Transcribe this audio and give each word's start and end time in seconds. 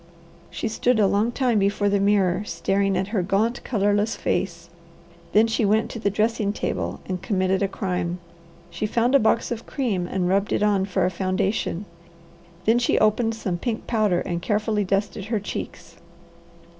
She 0.49 0.67
stood 0.67 0.99
a 0.99 1.05
long 1.05 1.31
time 1.31 1.59
before 1.59 1.87
the 1.87 1.99
mirror, 1.99 2.43
staring 2.43 2.97
at 2.97 3.09
her 3.09 3.21
gaunt, 3.21 3.63
colourless 3.63 4.15
face; 4.15 4.71
then 5.31 5.45
she 5.45 5.63
went 5.63 5.91
to 5.91 5.99
the 5.99 6.09
dressing 6.09 6.51
table 6.51 7.01
and 7.07 7.21
committed 7.21 7.61
a 7.61 7.67
crime. 7.67 8.17
She 8.71 8.87
found 8.87 9.13
a 9.13 9.19
box 9.19 9.51
of 9.51 9.67
cream 9.67 10.07
and 10.07 10.27
rubbed 10.27 10.53
it 10.53 10.63
on 10.63 10.85
for 10.85 11.05
a 11.05 11.11
foundation. 11.11 11.85
Then 12.65 12.79
she 12.79 12.97
opened 12.97 13.35
some 13.35 13.59
pink 13.59 13.85
powder, 13.85 14.21
and 14.21 14.41
carefully 14.41 14.83
dusted 14.83 15.25
her 15.25 15.39
cheeks. 15.39 15.97